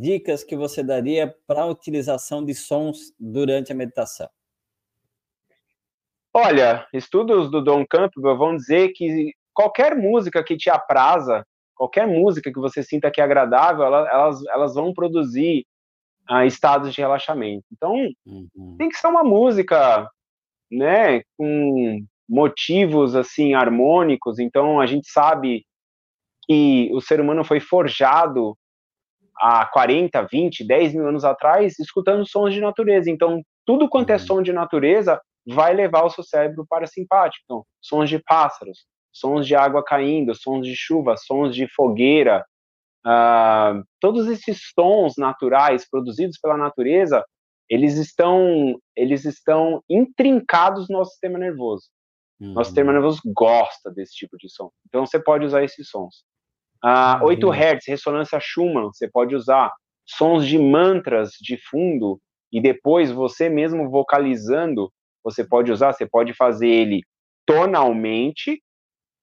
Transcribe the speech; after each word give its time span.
dicas 0.00 0.42
que 0.42 0.56
você 0.56 0.82
daria 0.82 1.34
para 1.46 1.62
a 1.62 1.66
utilização 1.66 2.44
de 2.44 2.54
sons 2.54 3.12
durante 3.18 3.72
a 3.72 3.74
meditação? 3.74 4.28
Olha, 6.32 6.86
estudos 6.92 7.50
do 7.50 7.62
Don 7.62 7.84
Campbell 7.86 8.38
vão 8.38 8.56
dizer 8.56 8.92
que 8.94 9.32
qualquer 9.52 9.96
música 9.96 10.44
que 10.44 10.56
te 10.56 10.70
apraza, 10.70 11.44
qualquer 11.74 12.06
música 12.06 12.52
que 12.52 12.60
você 12.60 12.82
sinta 12.82 13.10
que 13.10 13.20
é 13.20 13.24
agradável, 13.24 13.84
elas, 13.84 14.46
elas 14.46 14.74
vão 14.74 14.94
produzir 14.94 15.66
uh, 16.30 16.44
estados 16.44 16.94
de 16.94 17.00
relaxamento. 17.00 17.64
Então, 17.72 17.94
uhum. 18.24 18.76
tem 18.78 18.88
que 18.88 18.96
ser 18.96 19.08
uma 19.08 19.24
música, 19.24 20.08
né, 20.70 21.22
com 21.36 22.04
motivos 22.28 23.16
assim 23.16 23.54
harmônicos. 23.54 24.38
Então, 24.38 24.80
a 24.80 24.86
gente 24.86 25.10
sabe 25.10 25.66
que 26.46 26.88
o 26.92 27.00
ser 27.00 27.20
humano 27.20 27.44
foi 27.44 27.58
forjado 27.58 28.56
há 29.40 29.64
40, 29.66 30.26
20, 30.30 30.64
10 30.64 30.94
mil 30.94 31.08
anos 31.08 31.24
atrás, 31.24 31.78
escutando 31.78 32.28
sons 32.28 32.52
de 32.52 32.60
natureza. 32.60 33.10
Então, 33.10 33.42
tudo 33.66 33.88
quanto 33.88 34.10
é 34.10 34.14
uhum. 34.14 34.18
som 34.18 34.42
de 34.42 34.52
natureza 34.52 35.20
vai 35.46 35.72
levar 35.72 36.04
o 36.04 36.10
seu 36.10 36.22
cérebro 36.22 36.66
para 36.68 36.86
simpático. 36.86 37.42
Então, 37.44 37.64
sons 37.80 38.10
de 38.10 38.18
pássaros, 38.18 38.84
sons 39.10 39.46
de 39.46 39.56
água 39.56 39.82
caindo, 39.82 40.34
sons 40.34 40.66
de 40.66 40.76
chuva, 40.76 41.16
sons 41.16 41.54
de 41.54 41.66
fogueira, 41.74 42.44
uh, 43.06 43.82
todos 43.98 44.28
esses 44.28 44.60
sons 44.74 45.14
naturais 45.16 45.88
produzidos 45.88 46.38
pela 46.38 46.56
natureza, 46.56 47.24
eles 47.68 47.96
estão, 47.96 48.78
eles 48.94 49.24
estão 49.24 49.82
intrincados 49.88 50.88
no 50.88 50.98
nosso 50.98 51.12
sistema 51.12 51.38
nervoso. 51.38 51.84
Uhum. 52.40 52.52
Nosso 52.52 52.70
sistema 52.70 52.92
nervoso 52.92 53.20
gosta 53.26 53.90
desse 53.90 54.14
tipo 54.14 54.36
de 54.36 54.50
som. 54.50 54.70
Então, 54.86 55.06
você 55.06 55.18
pode 55.18 55.46
usar 55.46 55.64
esses 55.64 55.88
sons. 55.88 56.24
Uh, 56.84 57.24
8 57.24 57.50
Hz, 57.50 57.86
ressonância 57.86 58.38
Schumann, 58.40 58.86
você 58.86 59.08
pode 59.08 59.34
usar 59.34 59.72
sons 60.06 60.46
de 60.46 60.58
mantras 60.58 61.32
de 61.40 61.56
fundo 61.56 62.18
e 62.52 62.60
depois 62.60 63.10
você 63.10 63.48
mesmo 63.48 63.88
vocalizando 63.90 64.90
você 65.22 65.44
pode 65.44 65.70
usar, 65.70 65.92
você 65.92 66.06
pode 66.06 66.32
fazer 66.32 66.68
ele 66.68 67.02
tonalmente, 67.46 68.62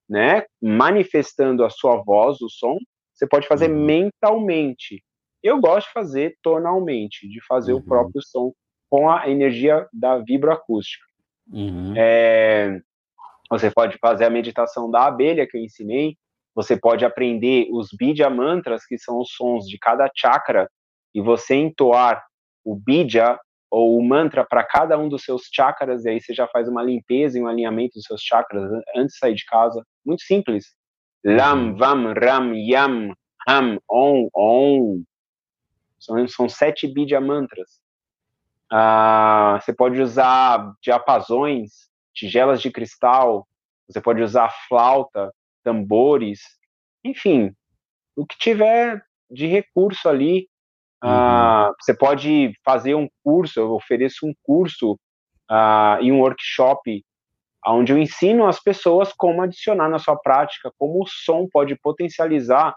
né, 0.08 0.46
manifestando 0.62 1.66
a 1.66 1.70
sua 1.70 1.98
voz, 1.98 2.40
o 2.42 2.50
som, 2.50 2.78
você 3.14 3.28
pode 3.28 3.48
fazer 3.48 3.70
uhum. 3.70 3.84
mentalmente. 3.84 5.04
Eu 5.42 5.60
gosto 5.60 5.88
de 5.88 5.94
fazer 5.94 6.38
tonalmente, 6.42 7.28
de 7.28 7.44
fazer 7.46 7.74
uhum. 7.74 7.80
o 7.80 7.84
próprio 7.84 8.22
som 8.22 8.54
com 8.90 9.10
a 9.10 9.30
energia 9.30 9.88
da 9.92 10.20
vibroacústica. 10.20 11.06
Uhum. 11.52 11.94
É, 11.96 12.80
você 13.50 13.72
pode 13.72 13.98
fazer 13.98 14.26
a 14.26 14.30
meditação 14.30 14.90
da 14.90 15.08
abelha 15.08 15.48
que 15.48 15.58
eu 15.58 15.62
ensinei, 15.62 16.16
você 16.58 16.76
pode 16.76 17.06
aprender 17.06 17.68
os 17.72 17.90
Bidya 17.96 18.32
mantras, 18.32 18.84
que 18.84 18.98
são 18.98 19.20
os 19.20 19.30
sons 19.30 19.68
de 19.68 19.78
cada 19.78 20.10
chakra, 20.16 20.68
e 21.14 21.22
você 21.22 21.54
entoar 21.54 22.26
o 22.66 22.76
Bidya 22.76 23.40
ou 23.70 23.96
o 23.96 24.04
mantra 24.04 24.44
para 24.44 24.64
cada 24.64 24.98
um 24.98 25.08
dos 25.08 25.24
seus 25.24 25.44
chakras, 25.54 26.04
e 26.04 26.10
aí 26.10 26.20
você 26.20 26.34
já 26.34 26.48
faz 26.48 26.68
uma 26.68 26.82
limpeza 26.82 27.38
e 27.38 27.44
um 27.44 27.48
alinhamento 27.48 27.94
dos 27.94 28.06
seus 28.06 28.24
chakras 28.24 28.72
antes 28.96 29.14
de 29.14 29.20
sair 29.20 29.36
de 29.36 29.46
casa. 29.46 29.86
Muito 30.04 30.24
simples. 30.24 30.66
Lam. 31.24 31.76
Vam, 31.76 32.14
Ram, 32.14 32.56
Yam, 32.56 33.14
Ham, 33.48 33.78
On, 33.88 34.28
On. 34.36 35.04
São, 36.00 36.28
são 36.28 36.50
sete 36.50 36.88
Bidya 36.88 37.22
mantras. 37.22 37.80
Ah, 38.72 39.60
você 39.62 39.72
pode 39.72 40.02
usar 40.02 40.74
diapasões, 40.82 41.88
tigelas 42.16 42.64
de 42.64 42.72
cristal, 42.72 43.48
você 43.88 44.02
pode 44.02 44.24
usar 44.24 44.52
flauta, 44.68 45.32
tambores, 45.68 46.40
enfim, 47.04 47.52
o 48.16 48.26
que 48.26 48.38
tiver 48.38 49.04
de 49.30 49.48
recurso 49.48 50.08
ali 50.08 50.48
Uhum. 51.04 51.12
Uh, 51.12 51.76
você 51.80 51.96
pode 51.96 52.52
fazer 52.66 52.96
um 52.96 53.08
curso, 53.24 53.60
eu 53.60 53.72
ofereço 53.74 54.26
um 54.26 54.34
curso 54.44 54.94
uh, 54.94 56.02
e 56.02 56.12
um 56.12 56.22
workshop 56.22 57.04
onde 57.68 57.92
eu 57.92 57.98
ensino 57.98 58.48
as 58.48 58.62
pessoas 58.62 59.12
como 59.14 59.42
adicionar 59.42 59.90
na 59.90 60.00
sua 60.00 60.16
prática, 60.16 60.72
como 60.78 61.04
o 61.04 61.08
som 61.08 61.48
pode 61.52 61.76
potencializar 61.76 62.76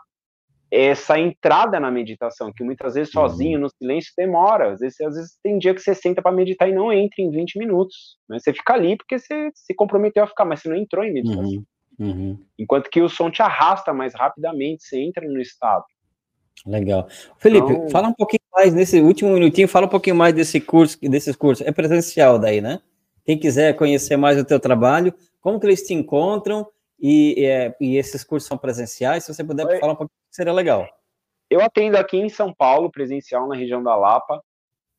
essa 0.71 1.19
entrada 1.19 1.81
na 1.81 1.91
meditação, 1.91 2.53
que 2.53 2.62
muitas 2.62 2.95
vezes 2.95 3.12
sozinho, 3.12 3.56
uhum. 3.56 3.62
no 3.62 3.71
silêncio, 3.71 4.12
demora. 4.17 4.73
Às 4.73 4.81
vezes, 4.81 5.00
às 5.00 5.15
vezes 5.15 5.39
tem 5.43 5.59
dia 5.59 5.75
que 5.75 5.81
você 5.81 5.95
senta 5.95 6.23
para 6.23 6.31
meditar 6.31 6.69
e 6.69 6.73
não 6.73 6.93
entra 6.93 7.23
em 7.23 7.31
20 7.31 7.59
minutos. 7.59 8.19
Né? 8.29 8.39
Você 8.39 8.53
fica 8.53 8.75
ali 8.75 8.97
porque 8.97 9.19
você 9.19 9.50
se 9.55 9.75
comprometeu 9.75 10.23
a 10.23 10.27
ficar, 10.27 10.45
mas 10.45 10.61
você 10.61 10.69
não 10.69 10.77
entrou 10.77 11.05
em 11.05 11.12
meditação. 11.12 11.45
Uhum. 11.45 11.65
Uhum. 12.00 12.38
Enquanto 12.59 12.88
que 12.88 13.03
o 13.03 13.09
som 13.09 13.31
te 13.31 13.43
arrasta 13.43 13.93
mais 13.93 14.15
rapidamente, 14.15 14.84
você 14.84 14.99
entra 14.99 15.28
no 15.28 15.41
estado. 15.41 15.84
Legal. 16.66 17.06
Felipe, 17.38 17.72
então... 17.72 17.91
fala 17.91 18.09
um 18.09 18.15
pouquinho 18.15 18.41
mais, 18.53 18.72
nesse 18.72 19.00
último 19.00 19.33
minutinho, 19.33 19.69
fala 19.69 19.87
um 19.87 19.91
pouquinho 19.91 20.16
mais 20.16 20.34
desse 20.34 20.61
curso, 20.61 20.99
desses 21.03 21.37
cursos. 21.37 21.66
É 21.66 21.71
presencial 21.71 22.38
daí, 22.38 22.61
né? 22.61 22.81
Quem 23.25 23.38
quiser 23.38 23.77
conhecer 23.77 24.16
mais 24.16 24.38
o 24.38 24.44
teu 24.44 24.59
trabalho, 24.59 25.15
como 25.41 25.61
que 25.61 25.66
eles 25.66 25.83
te 25.83 25.93
encontram 25.93 26.66
e, 26.99 27.38
e, 27.38 27.44
é, 27.44 27.77
e 27.81 27.97
esses 27.97 28.25
cursos 28.25 28.49
são 28.49 28.59
presenciais, 28.59 29.25
se 29.25 29.32
você 29.32 29.44
puder 29.44 29.67
Oi. 29.67 29.78
falar 29.78 29.93
um 29.93 29.97
pouquinho, 29.97 30.17
seria 30.31 30.53
legal. 30.53 30.88
Eu 31.50 31.61
atendo 31.61 31.97
aqui 31.97 32.17
em 32.17 32.28
São 32.28 32.53
Paulo, 32.53 32.91
presencial 32.91 33.47
na 33.47 33.56
região 33.56 33.82
da 33.82 33.94
Lapa. 33.94 34.43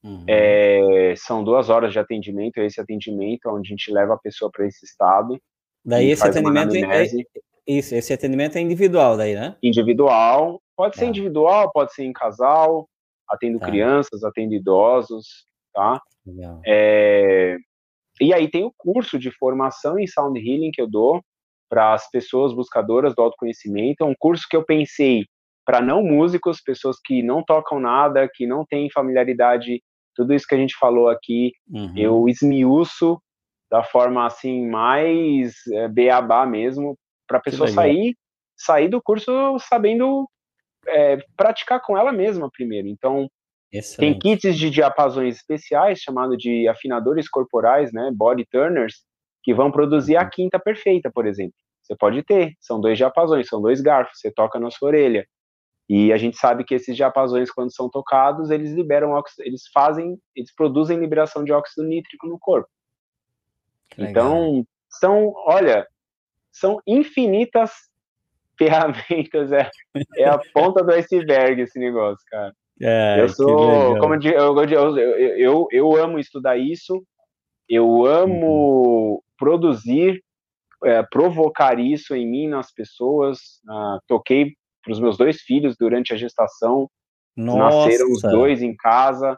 Uhum. 0.03 0.25
É, 0.27 1.13
são 1.15 1.43
duas 1.43 1.69
horas 1.69 1.93
de 1.93 1.99
atendimento, 1.99 2.57
esse 2.57 2.81
atendimento, 2.81 3.49
onde 3.49 3.67
a 3.67 3.75
gente 3.75 3.91
leva 3.91 4.15
a 4.15 4.19
pessoa 4.19 4.51
para 4.51 4.67
esse 4.67 4.83
estado. 4.83 5.39
Daí 5.83 6.11
esse 6.11 6.27
atendimento 6.27 6.75
é, 6.75 7.07
isso, 7.67 7.95
esse 7.95 8.13
atendimento 8.13 8.57
é 8.57 8.61
individual 8.61 9.17
daí, 9.17 9.35
né? 9.35 9.55
Individual, 9.61 10.61
Pode 10.81 10.95
ser 10.95 11.01
tá. 11.01 11.09
individual, 11.09 11.71
pode 11.71 11.93
ser 11.93 12.05
em 12.05 12.11
casal, 12.11 12.89
atendo 13.29 13.59
tá. 13.59 13.67
crianças, 13.67 14.23
atendo 14.23 14.55
idosos, 14.55 15.45
tá? 15.71 16.01
É, 16.65 17.55
e 18.19 18.33
aí 18.33 18.49
tem 18.49 18.63
o 18.63 18.73
curso 18.75 19.19
de 19.19 19.29
formação 19.29 19.99
em 19.99 20.07
Sound 20.07 20.39
Healing 20.39 20.71
que 20.71 20.81
eu 20.81 20.89
dou 20.89 21.21
para 21.69 21.93
as 21.93 22.09
pessoas 22.09 22.51
buscadoras 22.51 23.13
do 23.13 23.21
autoconhecimento. 23.21 24.03
É 24.03 24.07
um 24.07 24.15
curso 24.17 24.47
que 24.49 24.55
eu 24.55 24.65
pensei 24.65 25.27
para 25.63 25.81
não 25.81 26.01
músicos, 26.01 26.59
pessoas 26.59 26.97
que 27.05 27.21
não 27.21 27.43
tocam 27.43 27.79
nada, 27.79 28.27
que 28.33 28.47
não 28.47 28.65
têm 28.65 28.89
familiaridade, 28.89 29.83
tudo 30.15 30.33
isso 30.33 30.47
que 30.47 30.55
a 30.55 30.57
gente 30.57 30.75
falou 30.79 31.09
aqui, 31.09 31.51
uhum. 31.71 31.93
eu 31.95 32.27
esmiuço 32.27 33.21
da 33.71 33.83
forma 33.83 34.25
assim 34.25 34.67
mais 34.69 35.55
é, 35.71 35.87
beabá 35.87 36.45
mesmo, 36.45 36.97
para 37.25 37.37
a 37.37 37.41
pessoa 37.41 37.69
sair 37.69 38.15
sair 38.61 38.87
do 38.87 39.01
curso 39.01 39.57
sabendo 39.59 40.29
é, 40.87 41.17
praticar 41.35 41.81
com 41.81 41.97
ela 41.97 42.11
mesma 42.11 42.49
primeiro. 42.51 42.87
Então, 42.87 43.27
Excelente. 43.71 44.19
tem 44.19 44.19
kits 44.19 44.57
de 44.57 44.69
diapasões 44.69 45.37
especiais, 45.37 45.99
chamado 45.99 46.37
de 46.37 46.67
afinadores 46.67 47.27
corporais, 47.29 47.91
né, 47.91 48.11
body 48.13 48.45
turners, 48.51 49.03
que 49.43 49.53
vão 49.53 49.71
produzir 49.71 50.17
a 50.17 50.23
uhum. 50.23 50.29
quinta 50.31 50.59
perfeita, 50.59 51.11
por 51.11 51.25
exemplo. 51.25 51.55
Você 51.81 51.95
pode 51.95 52.21
ter, 52.23 52.53
são 52.59 52.79
dois 52.79 52.97
diapasões, 52.97 53.47
são 53.47 53.61
dois 53.61 53.81
garfos, 53.81 54.19
você 54.19 54.31
toca 54.31 54.59
na 54.59 54.69
sua 54.69 54.89
orelha. 54.89 55.25
E 55.89 56.13
a 56.13 56.17
gente 56.17 56.37
sabe 56.37 56.63
que 56.63 56.75
esses 56.75 56.95
diapasões, 56.95 57.51
quando 57.51 57.73
são 57.73 57.89
tocados, 57.89 58.49
eles 58.49 58.71
liberam 58.71 59.11
óxido, 59.11 59.45
eles 59.45 59.63
fazem, 59.73 60.17
eles 60.35 60.53
produzem 60.53 60.99
liberação 60.99 61.43
de 61.43 61.51
óxido 61.51 61.85
nítrico 61.85 62.27
no 62.27 62.37
corpo. 62.39 62.69
Então, 63.97 64.65
são, 64.89 65.33
olha, 65.45 65.87
são 66.51 66.79
infinitas 66.85 67.71
ferramentas 68.57 69.51
é, 69.51 69.69
é 70.17 70.25
a 70.25 70.39
ponta 70.53 70.83
do 70.83 70.91
iceberg 70.91 71.61
esse 71.61 71.79
negócio, 71.79 72.23
cara. 72.29 72.53
É, 72.79 73.21
eu 73.21 73.29
sou, 73.29 73.97
como 73.99 74.15
eu, 74.15 74.21
eu, 74.23 74.65
eu, 74.65 74.97
eu, 75.37 75.67
eu 75.71 75.95
amo 75.95 76.17
estudar 76.17 76.57
isso, 76.57 77.03
eu 77.69 78.05
amo 78.05 79.13
uhum. 79.13 79.19
produzir, 79.37 80.21
é, 80.83 81.03
provocar 81.03 81.79
isso 81.79 82.15
em 82.15 82.27
mim, 82.27 82.47
nas 82.47 82.71
pessoas. 82.71 83.61
Uh, 83.69 83.99
toquei 84.07 84.53
para 84.83 84.93
os 84.93 84.99
meus 84.99 85.15
dois 85.15 85.41
filhos 85.41 85.75
durante 85.77 86.13
a 86.13 86.17
gestação, 86.17 86.89
Nossa. 87.35 87.57
nasceram 87.59 88.11
os 88.11 88.21
dois 88.23 88.61
em 88.61 88.75
casa, 88.75 89.37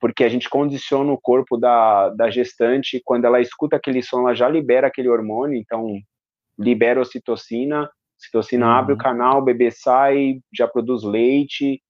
porque 0.00 0.22
a 0.24 0.28
gente 0.28 0.48
condiciona 0.48 1.12
o 1.12 1.20
corpo 1.20 1.56
da, 1.56 2.10
da 2.10 2.30
gestante, 2.30 3.02
quando 3.04 3.24
ela 3.24 3.40
escuta 3.40 3.76
aquele 3.76 4.02
som, 4.02 4.20
ela 4.20 4.34
já 4.34 4.48
libera 4.48 4.86
aquele 4.86 5.08
hormônio, 5.08 5.58
então 5.58 5.98
libera 6.58 7.00
ocitocina, 7.00 7.90
Citocina 8.18 8.66
uhum. 8.66 8.72
abre 8.72 8.94
o 8.94 8.98
canal, 8.98 9.38
o 9.38 9.44
bebê 9.44 9.70
sai, 9.70 10.40
já 10.52 10.66
produz 10.66 11.02
leite. 11.02 11.82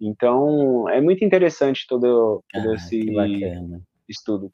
Então, 0.00 0.88
é 0.88 1.00
muito 1.00 1.24
interessante 1.24 1.86
todo, 1.88 2.42
todo 2.52 2.70
ah, 2.70 2.74
esse 2.74 3.06
estudo. 4.08 4.50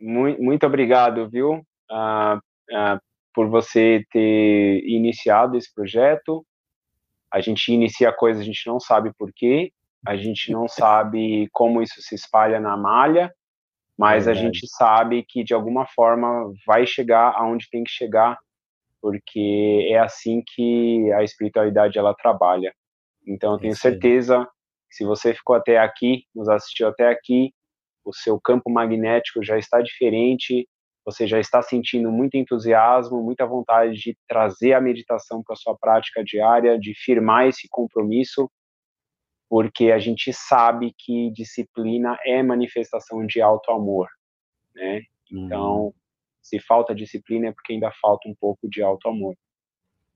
Muito, 0.00 0.42
muito 0.42 0.66
obrigado, 0.66 1.28
viu, 1.28 1.54
uh, 1.90 2.36
uh, 2.36 3.00
por 3.34 3.48
você 3.48 4.04
ter 4.10 4.82
iniciado 4.86 5.56
esse 5.56 5.72
projeto. 5.72 6.44
A 7.30 7.40
gente 7.40 7.72
inicia 7.72 8.12
coisas, 8.12 8.42
a 8.42 8.44
gente 8.44 8.66
não 8.66 8.78
sabe 8.78 9.12
por 9.18 9.32
quê, 9.34 9.72
a 10.06 10.16
gente 10.16 10.52
não 10.52 10.68
sabe 10.68 11.48
como 11.52 11.82
isso 11.82 12.00
se 12.00 12.14
espalha 12.14 12.60
na 12.60 12.76
malha, 12.76 13.32
mas 13.96 14.26
a 14.26 14.34
gente 14.34 14.66
sabe 14.66 15.24
que 15.26 15.44
de 15.44 15.54
alguma 15.54 15.86
forma 15.86 16.52
vai 16.66 16.86
chegar 16.86 17.32
aonde 17.36 17.68
tem 17.70 17.84
que 17.84 17.90
chegar 17.90 18.38
porque 19.04 19.86
é 19.90 19.98
assim 19.98 20.42
que 20.42 21.12
a 21.12 21.22
espiritualidade 21.22 21.98
ela 21.98 22.14
trabalha. 22.14 22.74
Então 23.26 23.52
eu 23.52 23.58
tenho 23.58 23.76
certeza 23.76 24.48
que 24.88 24.96
Se 24.96 25.04
você 25.04 25.34
ficou 25.34 25.54
até 25.54 25.76
aqui, 25.76 26.24
nos 26.34 26.48
assistiu 26.48 26.88
até 26.88 27.08
aqui, 27.08 27.52
o 28.02 28.14
seu 28.14 28.40
campo 28.40 28.70
magnético 28.70 29.44
já 29.44 29.58
está 29.58 29.82
diferente, 29.82 30.66
você 31.04 31.26
já 31.26 31.38
está 31.38 31.60
sentindo 31.60 32.10
muito 32.10 32.36
entusiasmo, 32.36 33.22
muita 33.22 33.44
vontade 33.44 33.92
de 33.94 34.16
trazer 34.26 34.72
a 34.72 34.80
meditação 34.80 35.42
para 35.42 35.52
a 35.52 35.56
sua 35.56 35.76
prática 35.76 36.24
diária, 36.24 36.78
de 36.78 36.94
firmar 36.94 37.46
esse 37.46 37.68
compromisso, 37.68 38.50
porque 39.48 39.92
a 39.92 39.98
gente 39.98 40.32
sabe 40.32 40.94
que 40.98 41.30
disciplina 41.32 42.16
é 42.24 42.42
manifestação 42.42 43.24
de 43.26 43.40
alto 43.40 43.70
amor, 43.70 44.08
né? 44.74 45.02
Então, 45.30 45.86
uhum. 45.86 45.92
se 46.42 46.60
falta 46.60 46.94
disciplina 46.94 47.48
é 47.48 47.52
porque 47.52 47.72
ainda 47.72 47.90
falta 48.00 48.28
um 48.28 48.34
pouco 48.34 48.68
de 48.68 48.82
alto 48.82 49.08
amor. 49.08 49.34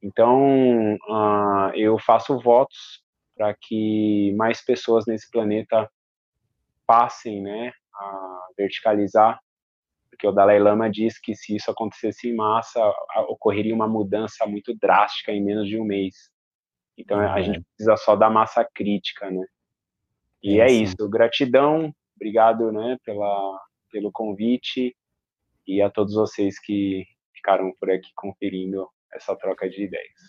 Então, 0.03 0.95
uh, 0.95 1.71
eu 1.75 1.99
faço 1.99 2.39
votos 2.41 3.03
para 3.37 3.55
que 3.55 4.33
mais 4.37 4.65
pessoas 4.65 5.07
nesse 5.07 5.31
planeta 5.31 5.91
passem, 6.87 7.43
né, 7.43 7.73
a 7.95 8.49
verticalizar 8.57 9.41
porque 10.19 10.27
o 10.27 10.33
Dalai 10.33 10.59
Lama 10.59 10.91
diz 10.91 11.17
que 11.17 11.33
se 11.37 11.55
isso 11.55 11.71
acontecesse 11.71 12.29
em 12.29 12.35
massa, 12.35 12.81
ocorreria 13.29 13.73
uma 13.73 13.87
mudança 13.87 14.45
muito 14.47 14.75
drástica 14.77 15.31
em 15.31 15.41
menos 15.41 15.69
de 15.69 15.79
um 15.79 15.85
mês. 15.85 16.29
Então 16.99 17.21
a 17.21 17.41
gente 17.41 17.63
precisa 17.77 17.97
só 17.97 18.17
da 18.17 18.29
massa 18.29 18.69
crítica, 18.75 19.31
né? 19.31 19.47
E 20.43 20.61
é, 20.61 20.67
é 20.67 20.73
isso. 20.73 21.09
Gratidão, 21.09 21.95
obrigado, 22.17 22.73
né, 22.73 22.97
pela 23.05 23.61
pelo 23.91 24.13
convite 24.13 24.95
e 25.67 25.81
a 25.81 25.89
todos 25.89 26.15
vocês 26.15 26.59
que 26.61 27.07
ficaram 27.35 27.73
por 27.81 27.91
aqui 27.91 28.11
conferindo 28.15 28.87
essa 29.15 29.35
troca 29.37 29.69
de 29.69 29.85
ideias. 29.85 30.21